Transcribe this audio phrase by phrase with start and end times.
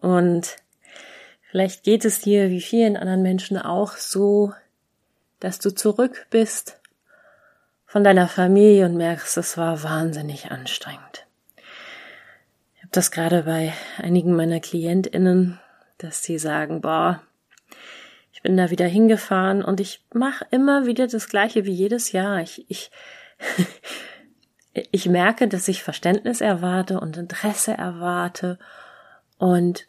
[0.00, 0.56] und
[1.50, 4.52] vielleicht geht es dir wie vielen anderen Menschen auch so,
[5.40, 6.80] dass du zurück bist
[7.86, 11.26] von deiner Familie und merkst, es war wahnsinnig anstrengend.
[12.76, 15.58] Ich habe das gerade bei einigen meiner Klientinnen,
[15.96, 17.20] dass sie sagen, boah,
[18.38, 22.40] ich bin da wieder hingefahren und ich mache immer wieder das gleiche wie jedes Jahr.
[22.40, 22.92] Ich, ich,
[24.92, 28.60] ich merke, dass ich Verständnis erwarte und Interesse erwarte
[29.38, 29.87] und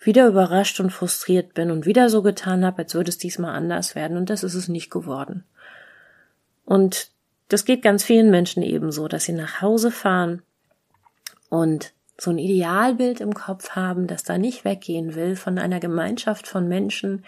[0.00, 3.94] wieder überrascht und frustriert bin und wieder so getan habe, als würde es diesmal anders
[3.94, 5.44] werden und das ist es nicht geworden.
[6.64, 7.10] Und
[7.48, 10.42] das geht ganz vielen Menschen ebenso, dass sie nach Hause fahren
[11.48, 16.46] und so ein Idealbild im Kopf haben, das da nicht weggehen will von einer Gemeinschaft
[16.46, 17.24] von Menschen,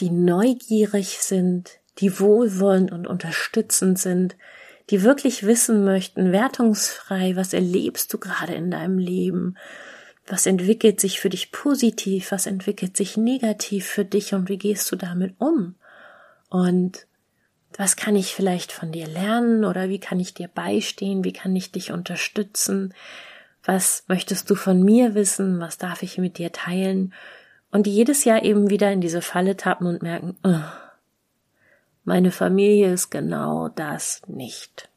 [0.00, 4.36] die neugierig sind, die wohlwollend und unterstützend sind,
[4.90, 9.56] die wirklich wissen möchten, wertungsfrei, was erlebst du gerade in deinem Leben
[10.26, 14.90] was entwickelt sich für dich positiv, was entwickelt sich negativ für dich und wie gehst
[14.92, 15.74] du damit um?
[16.48, 17.06] Und
[17.76, 21.56] was kann ich vielleicht von dir lernen oder wie kann ich dir beistehen, wie kann
[21.56, 22.94] ich dich unterstützen?
[23.64, 25.60] Was möchtest du von mir wissen?
[25.60, 27.14] Was darf ich mit dir teilen?
[27.70, 30.60] Und jedes Jahr eben wieder in diese Falle tappen und merken, oh,
[32.04, 34.88] meine Familie ist genau das nicht.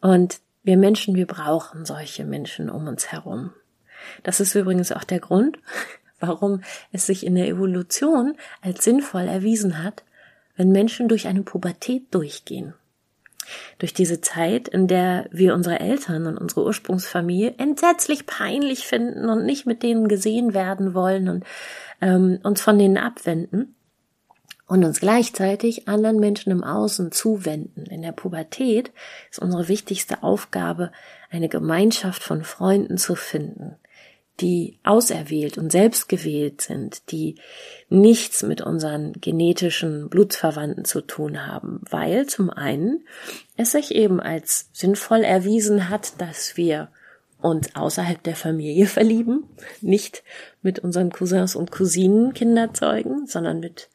[0.00, 3.52] Und wir Menschen, wir brauchen solche Menschen um uns herum.
[4.24, 5.58] Das ist übrigens auch der Grund,
[6.20, 10.02] warum es sich in der Evolution als sinnvoll erwiesen hat,
[10.56, 12.74] wenn Menschen durch eine Pubertät durchgehen.
[13.78, 19.46] Durch diese Zeit, in der wir unsere Eltern und unsere Ursprungsfamilie entsetzlich peinlich finden und
[19.46, 21.44] nicht mit denen gesehen werden wollen und
[22.00, 23.75] ähm, uns von denen abwenden,
[24.66, 27.84] und uns gleichzeitig anderen Menschen im Außen zuwenden.
[27.86, 28.90] In der Pubertät
[29.30, 30.90] ist unsere wichtigste Aufgabe,
[31.30, 33.76] eine Gemeinschaft von Freunden zu finden,
[34.40, 37.36] die auserwählt und selbstgewählt sind, die
[37.88, 43.06] nichts mit unseren genetischen Blutsverwandten zu tun haben, weil zum einen
[43.56, 46.88] es sich eben als sinnvoll erwiesen hat, dass wir
[47.40, 49.44] uns außerhalb der Familie verlieben,
[49.80, 50.24] nicht
[50.60, 53.88] mit unseren Cousins und Cousinen Kinder zeugen, sondern mit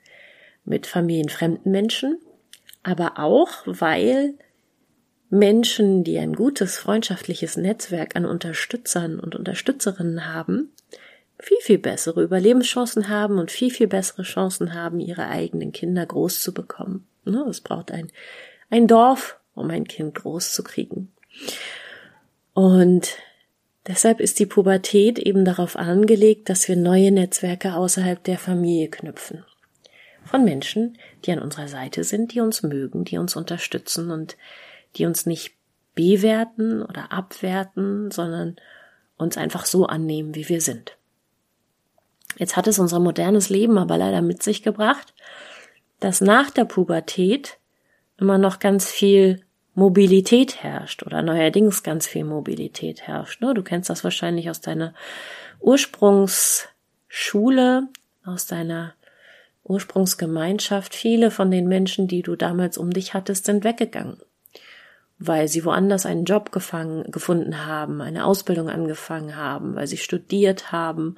[0.65, 2.19] mit familienfremden Menschen,
[2.83, 4.35] aber auch, weil
[5.29, 10.71] Menschen, die ein gutes freundschaftliches Netzwerk an Unterstützern und Unterstützerinnen haben,
[11.39, 16.41] viel, viel bessere Überlebenschancen haben und viel, viel bessere Chancen haben, ihre eigenen Kinder groß
[16.41, 17.07] zu bekommen.
[17.23, 18.11] Ne, es braucht ein,
[18.69, 21.11] ein Dorf, um ein Kind groß zu kriegen.
[22.53, 23.15] Und
[23.87, 29.45] deshalb ist die Pubertät eben darauf angelegt, dass wir neue Netzwerke außerhalb der Familie knüpfen
[30.25, 34.37] von Menschen, die an unserer Seite sind, die uns mögen, die uns unterstützen und
[34.95, 35.55] die uns nicht
[35.95, 38.55] bewerten oder abwerten, sondern
[39.17, 40.97] uns einfach so annehmen, wie wir sind.
[42.37, 45.13] Jetzt hat es unser modernes Leben aber leider mit sich gebracht,
[45.99, 47.57] dass nach der Pubertät
[48.17, 49.41] immer noch ganz viel
[49.73, 53.41] Mobilität herrscht oder neuerdings ganz viel Mobilität herrscht.
[53.41, 53.53] Ne?
[53.53, 54.93] Du kennst das wahrscheinlich aus deiner
[55.59, 57.87] Ursprungsschule,
[58.25, 58.95] aus deiner
[59.63, 64.17] Ursprungsgemeinschaft, viele von den Menschen, die du damals um dich hattest, sind weggegangen,
[65.19, 70.71] weil sie woanders einen Job gefangen, gefunden haben, eine Ausbildung angefangen haben, weil sie studiert
[70.71, 71.15] haben,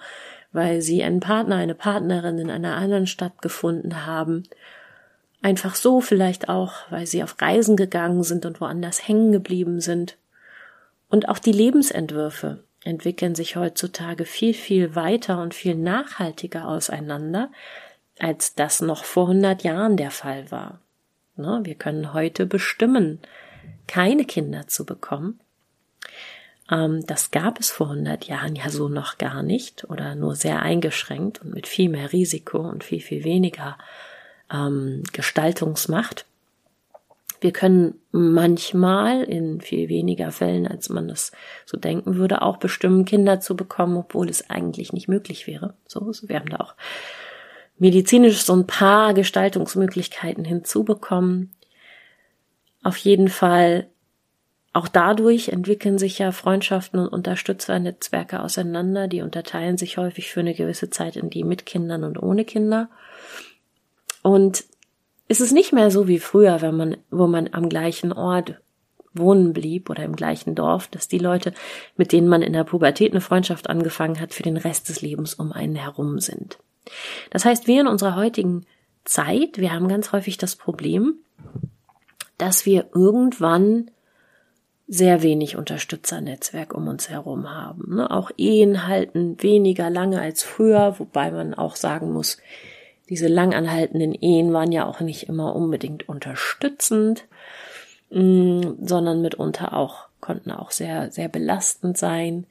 [0.52, 4.44] weil sie einen Partner, eine Partnerin in einer anderen Stadt gefunden haben.
[5.42, 10.18] Einfach so vielleicht auch, weil sie auf Reisen gegangen sind und woanders hängen geblieben sind.
[11.10, 17.50] Und auch die Lebensentwürfe entwickeln sich heutzutage viel, viel weiter und viel nachhaltiger auseinander,
[18.20, 20.80] als das noch vor 100 Jahren der Fall war.
[21.36, 23.20] Ne, wir können heute bestimmen,
[23.88, 25.40] keine Kinder zu bekommen.
[26.70, 30.62] Ähm, das gab es vor 100 Jahren ja so noch gar nicht oder nur sehr
[30.62, 33.78] eingeschränkt und mit viel mehr Risiko und viel, viel weniger
[34.52, 36.26] ähm, Gestaltungsmacht.
[37.42, 41.34] Wir können manchmal in viel weniger Fällen, als man das
[41.66, 45.74] so denken würde, auch bestimmen, Kinder zu bekommen, obwohl es eigentlich nicht möglich wäre.
[45.86, 46.76] So, wir haben da auch
[47.78, 51.54] medizinisch so ein paar Gestaltungsmöglichkeiten hinzubekommen.
[52.84, 53.88] Auf jeden Fall
[54.74, 59.08] auch dadurch entwickeln sich ja Freundschaften und Unterstützernetzwerke auseinander.
[59.08, 62.90] Die unterteilen sich häufig für eine gewisse Zeit in die mit Kindern und ohne Kinder.
[64.24, 64.64] Und
[65.28, 68.56] es ist nicht mehr so wie früher, wenn man, wo man am gleichen Ort
[69.14, 71.54] wohnen blieb oder im gleichen Dorf, dass die Leute,
[71.96, 75.36] mit denen man in der Pubertät eine Freundschaft angefangen hat, für den Rest des Lebens
[75.36, 76.58] um einen herum sind.
[77.30, 78.66] Das heißt, wir in unserer heutigen
[79.06, 81.16] Zeit, wir haben ganz häufig das Problem,
[82.38, 83.92] dass wir irgendwann
[84.88, 87.96] sehr wenig Unterstützernetzwerk um uns herum haben.
[87.96, 88.12] Ne?
[88.12, 92.38] Auch Ehen halten weniger lange als früher, wobei man auch sagen muss,
[93.10, 97.26] diese langanhaltenden Ehen waren ja auch nicht immer unbedingt unterstützend,
[98.12, 102.46] mm, sondern mitunter auch, konnten auch sehr, sehr belastend sein.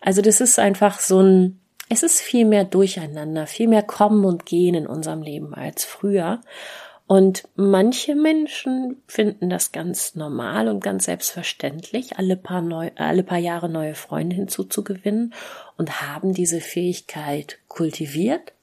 [0.00, 4.46] Also das ist einfach so ein, es ist viel mehr Durcheinander, viel mehr Kommen und
[4.46, 6.40] Gehen in unserem Leben als früher.
[7.06, 13.38] Und manche Menschen finden das ganz normal und ganz selbstverständlich, alle paar, neu, alle paar
[13.38, 15.34] Jahre neue Freunde hinzuzugewinnen
[15.76, 18.54] und haben diese Fähigkeit kultiviert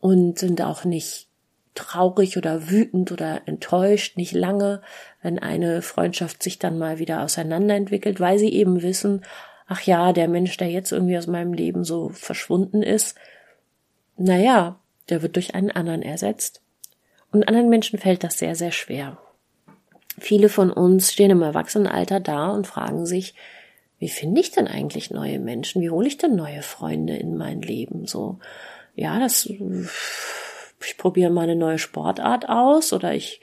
[0.00, 1.28] und sind auch nicht
[1.76, 4.82] traurig oder wütend oder enttäuscht, nicht lange,
[5.22, 9.22] wenn eine Freundschaft sich dann mal wieder auseinanderentwickelt, weil sie eben wissen,
[9.66, 13.16] ach ja, der Mensch, der jetzt irgendwie aus meinem Leben so verschwunden ist,
[14.16, 14.78] naja,
[15.08, 16.62] der wird durch einen anderen ersetzt.
[17.32, 19.18] Und anderen Menschen fällt das sehr, sehr schwer.
[20.18, 23.34] Viele von uns stehen im Erwachsenenalter da und fragen sich,
[23.98, 25.82] wie finde ich denn eigentlich neue Menschen?
[25.82, 28.06] Wie hole ich denn neue Freunde in mein Leben?
[28.06, 28.38] So,
[28.94, 33.40] ja, das, ich probiere mal eine neue Sportart aus oder ich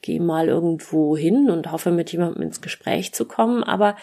[0.00, 3.96] gehe mal irgendwo hin und hoffe, mit jemandem ins Gespräch zu kommen, aber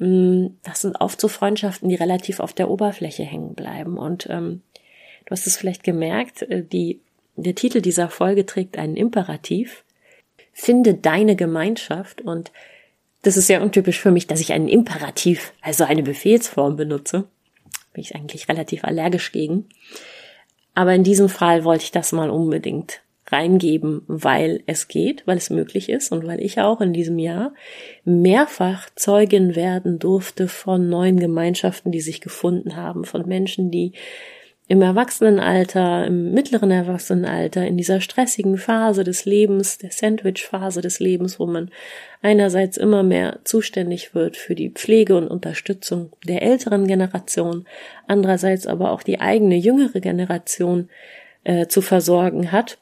[0.00, 3.98] das sind oft so Freundschaften, die relativ auf der Oberfläche hängen bleiben.
[3.98, 4.62] Und ähm,
[5.26, 7.00] du hast es vielleicht gemerkt, äh, die,
[7.36, 9.84] der Titel dieser Folge trägt einen Imperativ.
[10.52, 12.50] Finde deine Gemeinschaft und
[13.22, 17.28] das ist ja untypisch für mich, dass ich einen Imperativ, also eine Befehlsform benutze
[17.92, 19.68] bin ich eigentlich relativ allergisch gegen.
[20.74, 25.50] Aber in diesem Fall wollte ich das mal unbedingt reingeben, weil es geht, weil es
[25.50, 27.54] möglich ist und weil ich auch in diesem Jahr
[28.04, 33.92] mehrfach Zeugin werden durfte von neuen Gemeinschaften, die sich gefunden haben, von Menschen, die
[34.70, 41.40] im Erwachsenenalter, im mittleren Erwachsenenalter, in dieser stressigen Phase des Lebens, der Sandwich-Phase des Lebens,
[41.40, 41.72] wo man
[42.22, 47.66] einerseits immer mehr zuständig wird für die Pflege und Unterstützung der älteren Generation,
[48.06, 50.88] andererseits aber auch die eigene jüngere Generation
[51.42, 52.78] äh, zu versorgen hat,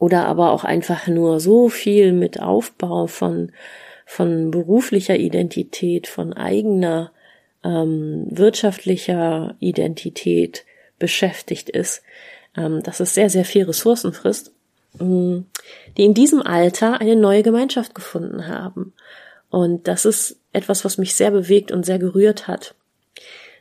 [0.00, 3.52] oder aber auch einfach nur so viel mit Aufbau von
[4.06, 7.12] von beruflicher Identität, von eigener
[7.62, 10.64] ähm, wirtschaftlicher Identität,
[10.98, 12.02] beschäftigt ist,
[12.56, 14.50] ähm, dass es sehr, sehr viel Ressourcen frisst,
[15.00, 15.46] ähm,
[15.96, 18.94] die in diesem Alter eine neue Gemeinschaft gefunden haben.
[19.48, 22.74] Und das ist etwas, was mich sehr bewegt und sehr gerührt hat.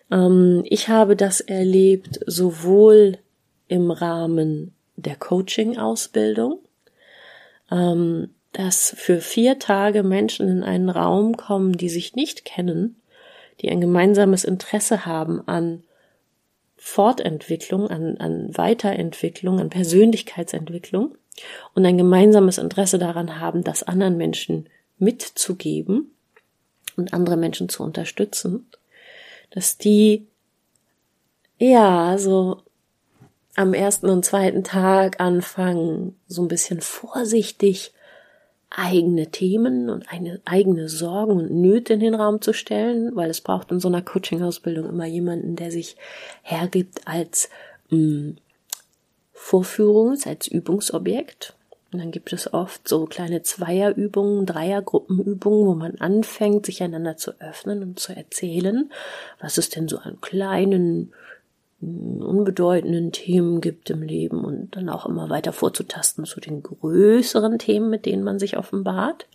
[0.10, 3.20] Ähm, ich habe das erlebt sowohl
[3.68, 6.60] im Rahmen der Coaching-Ausbildung,
[7.72, 13.00] ähm, dass für vier Tage Menschen in einen Raum kommen, die sich nicht kennen,
[13.62, 15.84] die ein gemeinsames Interesse haben an
[16.78, 21.16] Fortentwicklung, an, an Weiterentwicklung, an Persönlichkeitsentwicklung
[21.76, 26.12] und ein gemeinsames Interesse daran haben, das anderen Menschen mitzugeben
[26.96, 28.70] und andere Menschen zu unterstützen,
[29.52, 30.28] dass die
[31.58, 32.62] ja so
[33.60, 37.92] am ersten und zweiten Tag anfangen, so ein bisschen vorsichtig
[38.70, 43.42] eigene Themen und eine, eigene Sorgen und Nöte in den Raum zu stellen, weil es
[43.42, 45.98] braucht in so einer Coaching-Ausbildung immer jemanden, der sich
[46.42, 47.50] hergibt als
[47.90, 48.38] mh, mm,
[49.36, 51.54] Vorführungs-, als Übungsobjekt.
[51.92, 57.32] Und dann gibt es oft so kleine Zweierübungen, Dreiergruppenübungen, wo man anfängt, sich einander zu
[57.42, 58.90] öffnen und zu erzählen,
[59.42, 61.12] was es denn so an kleinen
[61.82, 67.90] unbedeutenden Themen gibt im Leben und dann auch immer weiter vorzutasten zu den größeren Themen,
[67.90, 69.28] mit denen man sich offenbart.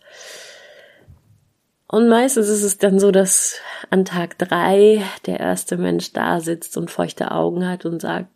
[1.87, 3.59] Und meistens ist es dann so, dass
[3.89, 8.27] an Tag drei der erste Mensch da sitzt und feuchte Augen hat und sagt,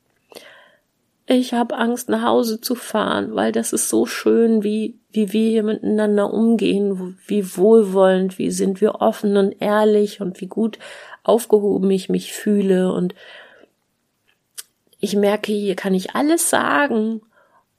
[1.32, 5.50] ich habe Angst, nach Hause zu fahren, weil das ist so schön, wie, wie wir
[5.50, 10.80] hier miteinander umgehen, wie wohlwollend, wie sind wir offen und ehrlich und wie gut
[11.24, 13.14] aufgehoben ich mich fühle und
[15.00, 17.22] ich merke, hier kann ich alles sagen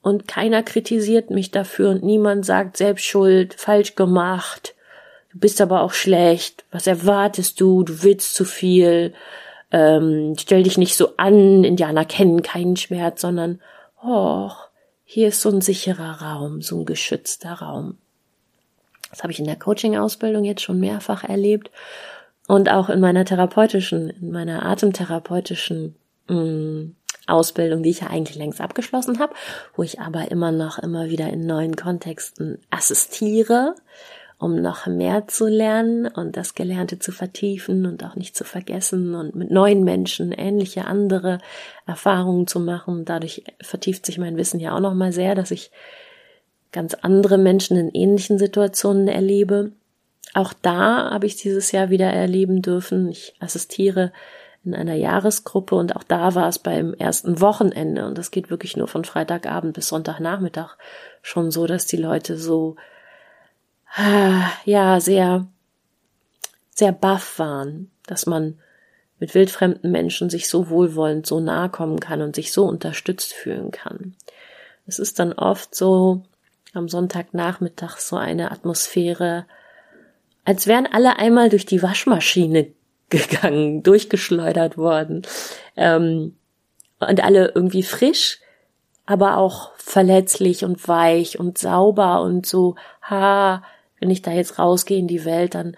[0.01, 4.75] und keiner kritisiert mich dafür und niemand sagt selbst schuld, falsch gemacht,
[5.31, 9.13] du bist aber auch schlecht, was erwartest du, du willst zu viel,
[9.71, 13.61] ähm, stell dich nicht so an, Indianer kennen keinen Schmerz, sondern,
[14.03, 14.49] oh,
[15.05, 17.97] hier ist so ein sicherer Raum, so ein geschützter Raum.
[19.11, 21.69] Das habe ich in der Coaching-Ausbildung jetzt schon mehrfach erlebt
[22.47, 25.95] und auch in meiner therapeutischen, in meiner atemtherapeutischen
[26.31, 26.95] mh, mm,
[27.27, 29.33] Ausbildung, die ich ja eigentlich längst abgeschlossen habe,
[29.75, 33.75] wo ich aber immer noch immer wieder in neuen Kontexten assistiere,
[34.37, 39.13] um noch mehr zu lernen und das Gelernte zu vertiefen und auch nicht zu vergessen
[39.13, 41.37] und mit neuen Menschen ähnliche andere
[41.85, 43.05] Erfahrungen zu machen.
[43.05, 45.71] Dadurch vertieft sich mein Wissen ja auch noch mal sehr, dass ich
[46.71, 49.73] ganz andere Menschen in ähnlichen Situationen erlebe.
[50.33, 53.09] Auch da habe ich dieses Jahr wieder erleben dürfen.
[53.09, 54.11] Ich assistiere
[54.63, 58.77] in einer Jahresgruppe und auch da war es beim ersten Wochenende und das geht wirklich
[58.77, 60.77] nur von Freitagabend bis Sonntagnachmittag
[61.21, 62.75] schon so, dass die Leute so
[64.65, 65.47] ja sehr
[66.69, 68.59] sehr baff waren, dass man
[69.19, 73.71] mit wildfremden Menschen sich so wohlwollend so nahe kommen kann und sich so unterstützt fühlen
[73.71, 74.15] kann.
[74.87, 76.23] Es ist dann oft so
[76.73, 79.45] am Sonntagnachmittag so eine Atmosphäre,
[80.45, 82.73] als wären alle einmal durch die Waschmaschine
[83.11, 85.21] gegangen, durchgeschleudert worden.
[85.77, 86.35] Ähm,
[86.99, 88.39] und alle irgendwie frisch,
[89.05, 93.63] aber auch verletzlich und weich und sauber und so, ha,
[93.99, 95.75] wenn ich da jetzt rausgehe in die Welt, dann,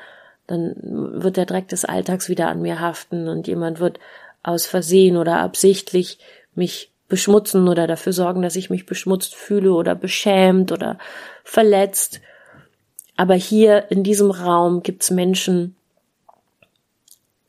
[0.48, 0.76] dann
[1.22, 4.00] wird der Dreck des Alltags wieder an mir haften und jemand wird
[4.44, 6.20] aus Versehen oder absichtlich
[6.54, 10.98] mich beschmutzen oder dafür sorgen, dass ich mich beschmutzt fühle oder beschämt oder
[11.44, 12.22] verletzt.
[13.16, 15.76] Aber hier in diesem Raum gibt's Menschen,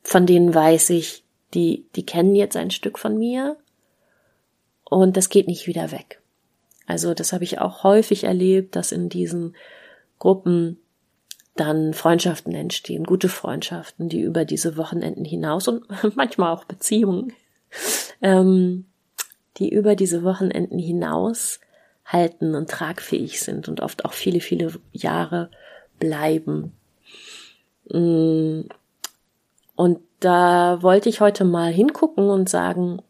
[0.05, 3.57] von denen weiß ich, die, die kennen jetzt ein Stück von mir
[4.85, 6.21] und das geht nicht wieder weg.
[6.87, 9.57] Also das habe ich auch häufig erlebt, dass in diesen
[10.19, 10.79] Gruppen
[11.57, 15.85] dann Freundschaften entstehen, gute Freundschaften, die über diese Wochenenden hinaus und
[16.17, 17.33] manchmal auch Beziehungen,
[18.21, 18.85] ähm,
[19.57, 21.61] die über diese Wochenenden hinaus
[22.05, 25.51] halten und tragfähig sind und oft auch viele, viele Jahre
[25.99, 26.73] bleiben.
[27.89, 28.63] Mm.
[29.77, 33.03] Und da wollte ich heute mal hingucken und sagen,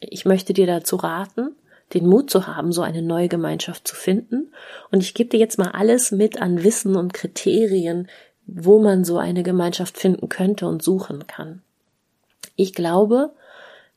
[0.00, 1.56] ich möchte dir dazu raten,
[1.94, 4.52] den Mut zu haben, so eine neue Gemeinschaft zu finden.
[4.90, 8.08] Und ich gebe dir jetzt mal alles mit an Wissen und Kriterien,
[8.46, 11.62] wo man so eine Gemeinschaft finden könnte und suchen kann.
[12.56, 13.32] Ich glaube,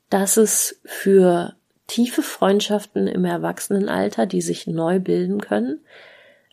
[0.10, 1.55] dass es für
[1.88, 5.79] tiefe Freundschaften im Erwachsenenalter, die sich neu bilden können.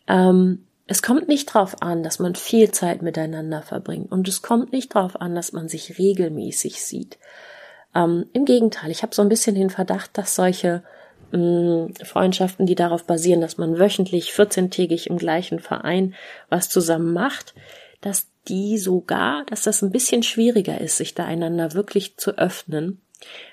[0.07, 4.71] Ähm, es kommt nicht darauf an, dass man viel Zeit miteinander verbringt und es kommt
[4.71, 7.17] nicht darauf an, dass man sich regelmäßig sieht.
[7.95, 10.83] Ähm, Im Gegenteil, ich habe so ein bisschen den Verdacht, dass solche
[11.31, 16.15] mh, mm, Freundschaften, die darauf basieren, dass man wöchentlich 14-tägig im gleichen Verein
[16.49, 17.53] was zusammen macht,
[18.01, 22.99] dass die sogar, dass das ein bisschen schwieriger ist, sich da einander wirklich zu öffnen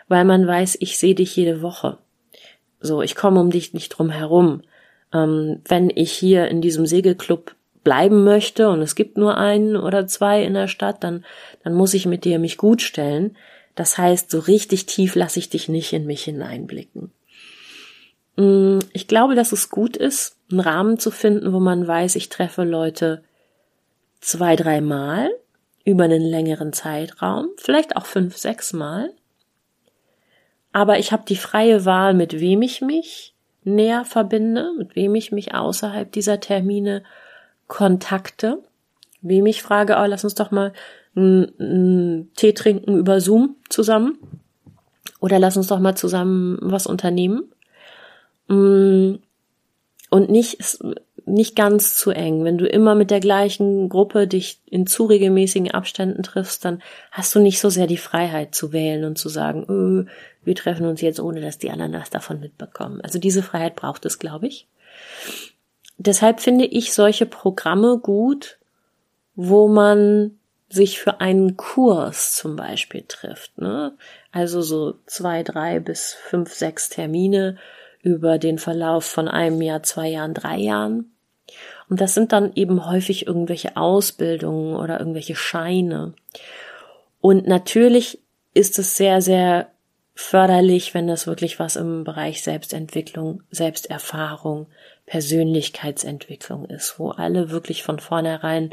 [0.09, 1.99] weil man weiß, ich sehe dich jede Woche.
[2.81, 4.63] So, ich komme um dich nicht drum herum.
[5.13, 10.07] Ähm, wenn ich hier in diesem Segelclub bleiben möchte und es gibt nur einen oder
[10.07, 11.25] zwei in der Stadt, dann,
[11.65, 13.37] dann muss ich mit dir mich gut stellen.
[13.75, 17.11] Das heißt, so richtig tief lasse ich dich nicht in mich hineinblicken.
[18.37, 22.29] Mm, ich glaube, dass es gut ist, einen Rahmen zu finden, wo man weiß, ich
[22.29, 23.23] treffe Leute
[24.21, 25.31] zwei, dreimal
[25.85, 29.11] über einen längeren Zeitraum, vielleicht auch fünf, sechs Mal
[30.73, 35.33] aber ich habe die freie Wahl, mit wem ich mich näher verbinde, mit wem ich
[35.33, 37.03] mich außerhalb dieser Termine
[37.67, 38.63] kontakte,
[39.23, 40.73] wem ich frage, oh, lass uns doch mal
[41.15, 44.19] einen Tee trinken über Zoom zusammen
[45.21, 47.51] oder lass uns doch mal zusammen was unternehmen.
[48.49, 49.17] Mm,
[50.11, 50.79] und nicht,
[51.25, 52.45] nicht ganz zu eng.
[52.45, 57.35] Wenn du immer mit der gleichen Gruppe dich in zu regelmäßigen Abständen triffst, dann hast
[57.35, 60.07] du nicht so sehr die Freiheit zu wählen und zu sagen, öh,
[60.45, 63.01] wir treffen uns jetzt, ohne dass die anderen was davon mitbekommen.
[63.03, 64.67] Also diese Freiheit braucht es, glaube ich.
[65.99, 68.59] Deshalb finde ich solche Programme gut,
[69.35, 70.39] wo man
[70.71, 73.59] sich für einen Kurs zum Beispiel trifft.
[73.59, 73.93] Ne?
[74.33, 77.59] Also so zwei, drei bis fünf, sechs Termine
[78.03, 81.13] über den Verlauf von einem Jahr, zwei Jahren, drei Jahren.
[81.89, 86.15] Und das sind dann eben häufig irgendwelche Ausbildungen oder irgendwelche Scheine.
[87.21, 88.21] Und natürlich
[88.55, 89.71] ist es sehr, sehr
[90.21, 94.67] förderlich, wenn das wirklich was im Bereich Selbstentwicklung, Selbsterfahrung,
[95.07, 98.71] Persönlichkeitsentwicklung ist, wo alle wirklich von vornherein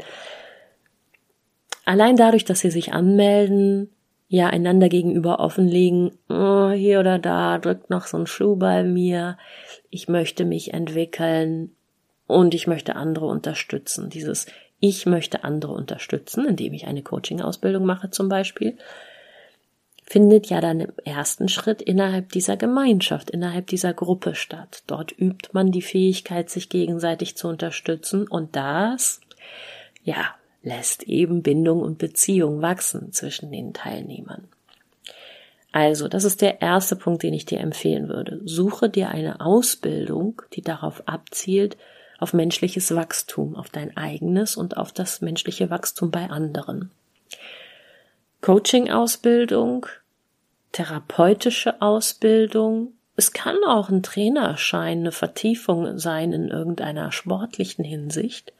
[1.84, 3.90] allein dadurch, dass sie sich anmelden,
[4.28, 9.38] ja einander gegenüber offenlegen, oh, hier oder da drückt noch so ein Schuh bei mir,
[9.90, 11.74] ich möchte mich entwickeln
[12.26, 14.10] und ich möchte andere unterstützen.
[14.10, 14.46] Dieses
[14.80, 18.76] ich möchte andere unterstützen, indem ich eine Coaching-Ausbildung mache zum Beispiel,
[20.08, 24.82] findet ja dann im ersten Schritt innerhalb dieser Gemeinschaft, innerhalb dieser Gruppe statt.
[24.86, 29.20] Dort übt man die Fähigkeit, sich gegenseitig zu unterstützen und das
[30.02, 34.48] ja, lässt eben Bindung und Beziehung wachsen zwischen den Teilnehmern.
[35.72, 38.40] Also, das ist der erste Punkt, den ich dir empfehlen würde.
[38.44, 41.76] Suche dir eine Ausbildung, die darauf abzielt,
[42.18, 46.90] auf menschliches Wachstum, auf dein eigenes und auf das menschliche Wachstum bei anderen.
[48.40, 49.86] Coaching-Ausbildung,
[50.72, 58.52] therapeutische Ausbildung, es kann auch ein Trainerschein, eine Vertiefung sein in irgendeiner sportlichen Hinsicht.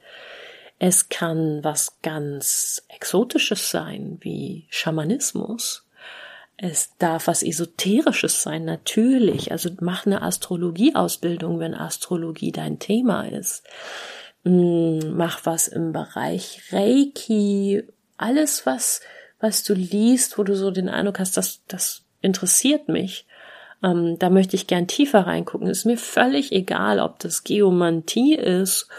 [0.79, 5.87] Es kann was ganz Exotisches sein, wie Schamanismus.
[6.57, 9.53] Es darf was Esoterisches sein, natürlich.
[9.53, 13.63] Also mach eine Astrologieausbildung, wenn Astrologie dein Thema ist.
[14.43, 17.83] Hm, mach was im Bereich Reiki.
[18.17, 18.99] Alles, was,
[19.39, 23.25] was du liest, wo du so den Eindruck hast, dass das interessiert mich.
[23.83, 25.67] Ähm, da möchte ich gern tiefer reingucken.
[25.67, 28.89] Ist mir völlig egal, ob das Geomantie ist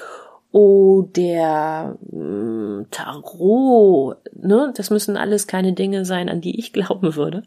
[0.53, 4.17] oder mh, hm, Tarot.
[4.35, 4.73] Ne?
[4.75, 7.43] Das müssen alles keine Dinge sein, an die ich glauben würde.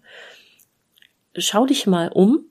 [1.35, 2.45] Schau dich mal um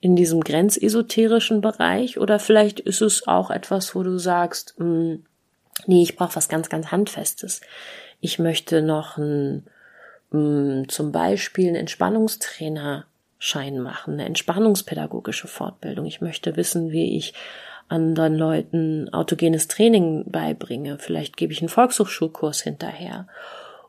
[0.00, 5.24] in diesem grenzesoterischen Bereich oder vielleicht ist es auch etwas, wo du sagst, mh, hm,
[5.86, 7.60] nee, ich brauche was ganz, ganz Handfestes.
[8.20, 9.66] Ich möchte noch ein,
[10.30, 13.06] mh, hm, zum Beispiel einen Entspannungstrainer
[13.38, 16.06] Schein machen, eine entspannungspädagogische Fortbildung.
[16.06, 17.34] Ich möchte wissen, wie ich
[17.88, 20.98] anderen Leuten autogenes Training beibringe.
[20.98, 23.28] Vielleicht gebe ich einen Volkshochschulkurs hinterher.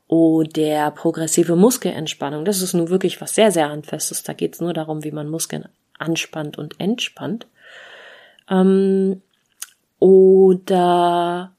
[0.08, 2.46] Oder progressive Muskelentspannung.
[2.46, 4.24] Das ist nun wirklich was sehr, sehr handfestes.
[4.24, 5.68] Da geht es nur darum, wie man Muskeln
[5.98, 7.48] anspannt und entspannt.
[8.50, 9.22] Ähm,
[10.00, 11.52] oder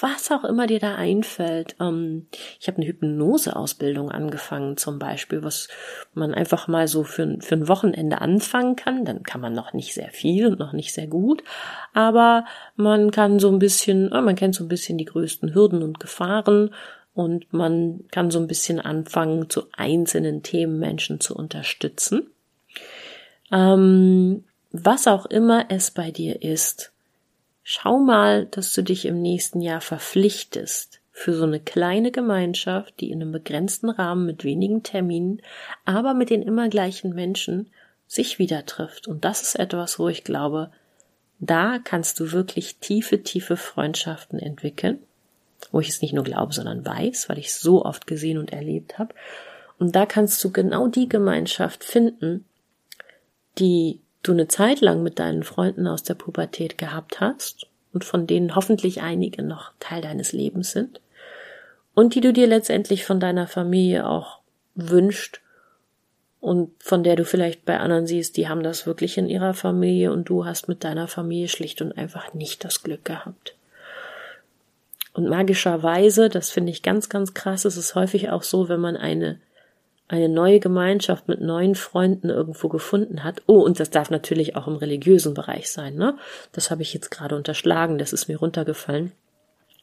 [0.00, 1.76] was auch immer dir da einfällt.
[1.80, 2.26] Ähm,
[2.60, 5.68] ich habe eine Hypnoseausbildung angefangen zum Beispiel, was
[6.14, 9.04] man einfach mal so für, für ein Wochenende anfangen kann.
[9.04, 11.42] Dann kann man noch nicht sehr viel und noch nicht sehr gut,
[11.94, 12.44] aber
[12.76, 16.74] man kann so ein bisschen, man kennt so ein bisschen die größten Hürden und Gefahren
[17.14, 22.30] und man kann so ein bisschen anfangen, zu einzelnen Themen Menschen zu unterstützen.
[23.50, 26.92] Ähm, was auch immer es bei dir ist,
[27.62, 33.10] Schau mal, dass du dich im nächsten Jahr verpflichtest für so eine kleine Gemeinschaft, die
[33.10, 35.42] in einem begrenzten Rahmen mit wenigen Terminen,
[35.84, 37.70] aber mit den immer gleichen Menschen
[38.06, 39.06] sich wieder trifft.
[39.06, 40.70] Und das ist etwas, wo ich glaube,
[41.38, 44.98] da kannst du wirklich tiefe, tiefe Freundschaften entwickeln,
[45.72, 48.52] wo ich es nicht nur glaube, sondern weiß, weil ich es so oft gesehen und
[48.52, 49.14] erlebt habe.
[49.78, 52.44] Und da kannst du genau die Gemeinschaft finden,
[53.58, 58.26] die du eine Zeit lang mit deinen Freunden aus der Pubertät gehabt hast und von
[58.26, 61.00] denen hoffentlich einige noch Teil deines Lebens sind
[61.94, 64.40] und die du dir letztendlich von deiner Familie auch
[64.74, 65.40] wünscht
[66.40, 70.12] und von der du vielleicht bei anderen siehst, die haben das wirklich in ihrer Familie
[70.12, 73.54] und du hast mit deiner Familie schlicht und einfach nicht das Glück gehabt.
[75.12, 78.96] Und magischerweise, das finde ich ganz, ganz krass, ist es häufig auch so, wenn man
[78.96, 79.38] eine
[80.10, 83.42] eine neue Gemeinschaft mit neuen Freunden irgendwo gefunden hat.
[83.46, 86.16] Oh, und das darf natürlich auch im religiösen Bereich sein, ne?
[86.50, 89.12] Das habe ich jetzt gerade unterschlagen, das ist mir runtergefallen.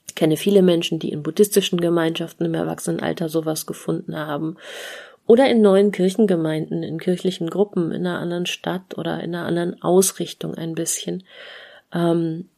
[0.05, 4.57] Ich kenne viele Menschen, die in buddhistischen Gemeinschaften im Erwachsenenalter sowas gefunden haben.
[5.27, 9.81] Oder in neuen Kirchengemeinden, in kirchlichen Gruppen, in einer anderen Stadt oder in einer anderen
[9.81, 11.23] Ausrichtung ein bisschen.
[11.93, 12.49] Ähm,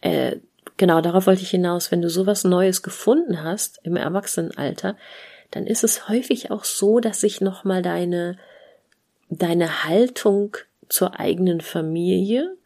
[0.00, 0.36] äh,
[0.78, 1.90] genau, darauf wollte ich hinaus.
[1.90, 4.96] Wenn du sowas Neues gefunden hast im Erwachsenenalter,
[5.54, 8.36] dann ist es häufig auch so, dass sich nochmal deine,
[9.30, 10.56] deine Haltung
[10.88, 12.56] zur eigenen Familie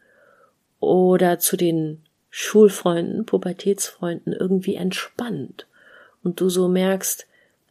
[0.79, 5.67] oder zu den Schulfreunden, Pubertätsfreunden irgendwie entspannt
[6.23, 7.27] und du so merkst,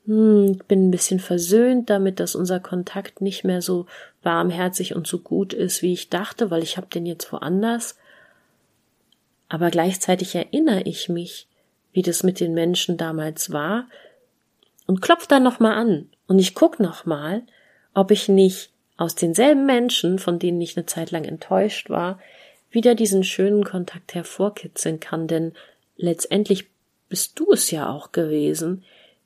[0.07, 3.87] hm, ich bin ein bisschen versöhnt damit, dass unser Kontakt nicht mehr so
[4.23, 7.97] warmherzig und so gut ist, wie ich dachte, weil ich habe den jetzt woanders.
[9.49, 11.49] Aber gleichzeitig erinnere ich mich,
[11.93, 13.89] wie das mit den Menschen damals war,
[14.89, 17.43] und klopf dann nochmal an und ich guck nochmal,
[17.95, 22.19] ob ich nicht aus denselben Menschen, von denen ich eine Zeit lang enttäuscht war,
[22.71, 25.53] wieder diesen schönen Kontakt hervorkitzeln kann, denn
[25.97, 26.67] letztendlich
[27.09, 28.83] bist du es ja auch gewesen,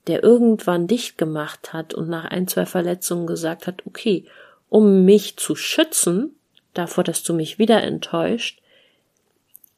[0.08, 4.26] der irgendwann dicht gemacht hat und nach ein, zwei Verletzungen gesagt hat, okay,
[4.68, 6.34] um mich zu schützen,
[6.74, 8.60] davor, dass du mich wieder enttäuscht,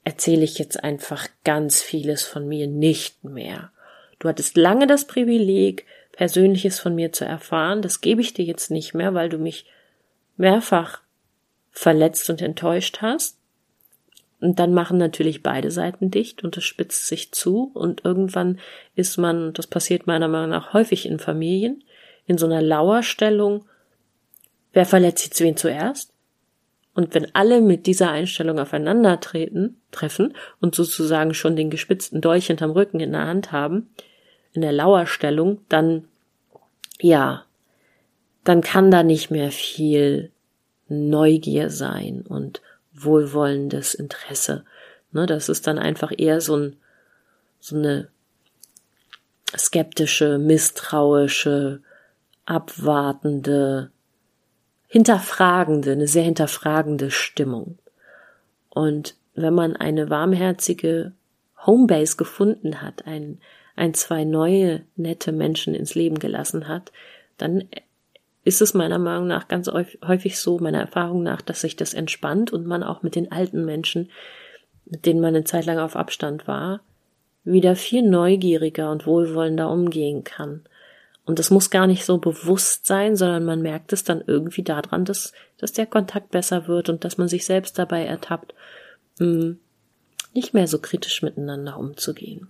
[0.03, 3.71] erzähle ich jetzt einfach ganz vieles von mir nicht mehr.
[4.19, 7.83] Du hattest lange das Privileg, Persönliches von mir zu erfahren.
[7.83, 9.67] Das gebe ich dir jetzt nicht mehr, weil du mich
[10.37, 11.01] mehrfach
[11.71, 13.37] verletzt und enttäuscht hast.
[14.41, 18.61] Und dann machen natürlich beide Seiten dicht und es spitzt sich zu und irgendwann
[18.95, 21.83] ist man, das passiert meiner Meinung nach häufig in Familien,
[22.27, 23.65] in so einer Lauerstellung,
[24.73, 26.14] wer verletzt jetzt wen zuerst?
[26.95, 32.47] Und wenn alle mit dieser Einstellung aufeinander treten, treffen und sozusagen schon den gespitzten Dolch
[32.47, 33.91] hinterm Rücken in der Hand haben,
[34.53, 36.05] in der Lauerstellung, dann,
[37.01, 37.45] ja,
[38.45, 40.31] dann kann da nicht mehr viel
[40.89, 44.65] Neugier sein und wohlwollendes Interesse.
[45.11, 46.77] Ne, das ist dann einfach eher so ein,
[47.59, 48.09] so eine
[49.57, 51.81] skeptische, misstrauische,
[52.47, 53.91] abwartende,
[54.95, 57.79] hinterfragende, eine sehr hinterfragende Stimmung.
[58.71, 61.11] Und wenn man eine warmherzige
[61.67, 63.41] Homebase gefunden hat, ein,
[63.75, 66.93] ein, zwei neue, nette Menschen ins Leben gelassen hat,
[67.39, 67.65] dann
[68.45, 72.53] ist es meiner Meinung nach ganz häufig so, meiner Erfahrung nach, dass sich das entspannt
[72.53, 74.13] und man auch mit den alten Menschen,
[74.85, 76.83] mit denen man eine Zeit lang auf Abstand war,
[77.43, 80.63] wieder viel neugieriger und wohlwollender umgehen kann.
[81.27, 85.05] Und das muss gar nicht so bewusst sein, sondern man merkt es dann irgendwie daran,
[85.05, 88.55] dass, dass der Kontakt besser wird und dass man sich selbst dabei ertappt,
[89.19, 89.59] hm,
[90.35, 92.49] nicht mehr so kritisch miteinander umzugehen.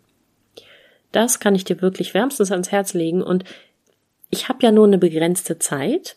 [1.12, 3.44] Das kann ich dir wirklich wärmstens ans Herz legen und
[4.30, 6.16] ich habe ja nur eine begrenzte Zeit,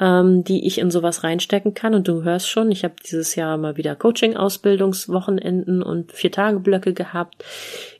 [0.00, 1.94] ähm, die ich in sowas reinstecken kann.
[1.94, 6.92] Und du hörst schon, ich habe dieses Jahr mal wieder Coaching-Ausbildungswochenenden und vier Tage Blöcke
[6.92, 7.44] gehabt.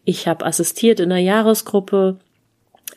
[0.04, 2.18] Ich habe assistiert in einer Jahresgruppe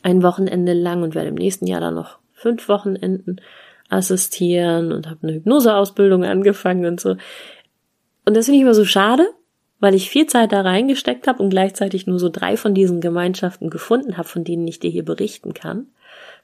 [0.04, 3.42] ein Wochenende lang und werde im nächsten Jahr dann noch fünf Wochenenden
[3.90, 7.16] assistieren und habe eine Hypnoseausbildung angefangen und so.
[8.26, 9.28] Und das finde ich immer so schade,
[9.80, 13.70] weil ich viel Zeit da reingesteckt habe und gleichzeitig nur so drei von diesen Gemeinschaften
[13.70, 15.88] gefunden habe, von denen ich dir hier berichten kann,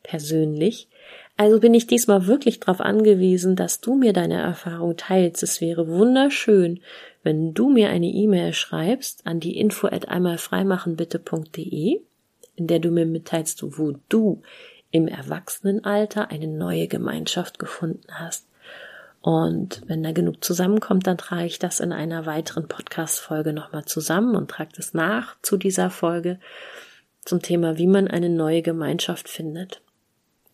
[0.04, 0.88] persönlich.
[1.38, 5.44] Also bin ich diesmal wirklich darauf angewiesen, dass du mir deine Erfahrung teilst.
[5.44, 6.80] Es wäre wunderschön,
[7.24, 12.00] wenn du mir eine E-Mail schreibst an die info at einmalfreimachenbitte.de,
[12.56, 14.42] in der du mir mitteilst, wo du
[14.92, 18.48] im Erwachsenenalter eine neue Gemeinschaft gefunden hast.
[19.22, 24.36] Und wenn da genug zusammenkommt, dann trage ich das in einer weiteren Podcast-Folge nochmal zusammen
[24.36, 26.40] und trage das nach zu dieser Folge
[27.26, 29.82] zum Thema, wie man eine neue Gemeinschaft findet.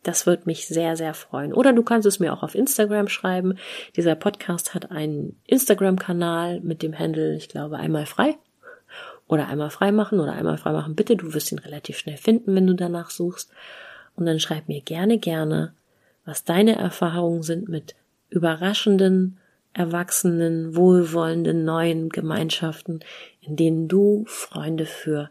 [0.04, 1.54] Das wird mich sehr, sehr freuen.
[1.54, 3.58] Oder du kannst es mir auch auf Instagram schreiben.
[3.96, 8.38] Dieser Podcast hat einen Instagram-Kanal mit dem Handle, ich glaube, einmal frei.
[9.32, 10.94] Oder einmal frei machen oder einmal frei machen.
[10.94, 13.50] Bitte, du wirst ihn relativ schnell finden, wenn du danach suchst.
[14.18, 15.72] Und dann schreib mir gerne, gerne,
[16.26, 17.96] was deine Erfahrungen sind mit
[18.30, 19.38] überraschenden,
[19.72, 23.00] erwachsenen, wohlwollenden neuen Gemeinschaften,
[23.40, 25.30] in denen du Freunde für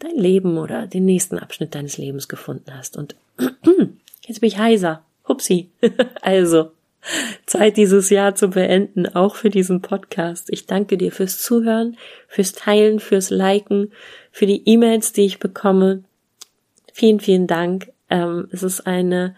[0.00, 2.96] dein Leben oder den nächsten Abschnitt deines Lebens gefunden hast.
[2.96, 3.14] Und
[4.26, 5.04] jetzt bin ich heiser.
[5.28, 5.70] Hupsi.
[6.22, 6.72] also,
[7.46, 10.48] Zeit dieses Jahr zu beenden, auch für diesen Podcast.
[10.50, 11.96] Ich danke dir fürs Zuhören,
[12.28, 13.92] fürs Teilen, fürs Liken,
[14.30, 16.04] für die E-Mails, die ich bekomme.
[16.92, 17.92] Vielen, vielen Dank.
[18.08, 19.34] Ähm, es ist eine,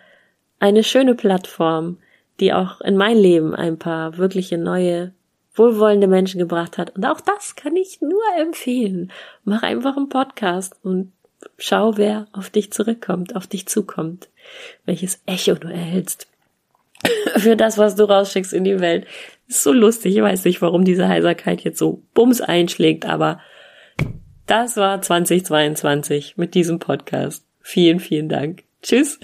[0.59, 1.99] eine schöne Plattform,
[2.41, 5.13] die auch in mein Leben ein paar wirkliche neue
[5.55, 6.97] wohlwollende Menschen gebracht hat.
[6.97, 9.13] Und auch das kann ich nur empfehlen.
[9.45, 11.13] Mach einfach einen Podcast und
[11.59, 14.29] schau, wer auf dich zurückkommt, auf dich zukommt,
[14.87, 16.32] welches Echo du erhältst
[17.37, 19.07] für das, was du rausschickst in die Welt.
[19.49, 20.17] Ist so lustig.
[20.17, 23.41] Ich weiß nicht, warum diese Heiserkeit jetzt so bums einschlägt, aber
[24.47, 27.45] das war 2022 mit diesem Podcast.
[27.61, 28.65] Vielen, vielen Dank.
[28.83, 29.19] Tschüss.